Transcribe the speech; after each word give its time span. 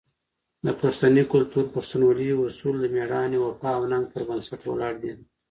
د 0.65 0.67
پښتني 0.81 1.23
کلتور 1.33 1.65
"پښتونولي" 1.75 2.27
اصول 2.47 2.75
د 2.79 2.85
مېړانې، 2.95 3.37
وفا 3.41 3.69
او 3.77 3.83
ننګ 3.91 4.05
پر 4.11 4.21
بنسټ 4.27 4.61
ولاړ 4.65 4.93
دي. 5.03 5.11